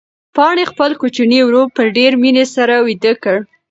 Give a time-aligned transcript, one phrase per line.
[0.35, 3.37] پاڼې خپل کوچنی ورور په ډېرې مینې سره ویده کړ.